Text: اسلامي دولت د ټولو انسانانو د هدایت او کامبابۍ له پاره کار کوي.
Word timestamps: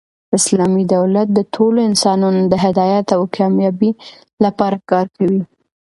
اسلامي 0.37 0.83
دولت 0.95 1.27
د 1.33 1.39
ټولو 1.55 1.79
انسانانو 1.89 2.41
د 2.51 2.53
هدایت 2.65 3.07
او 3.15 3.21
کامبابۍ 3.35 3.91
له 4.43 4.49
پاره 4.57 4.79
کار 4.91 5.05
کوي. 5.17 5.41